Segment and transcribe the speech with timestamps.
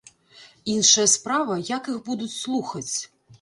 [0.75, 2.89] Іншая справа, як іх будуць слухаць.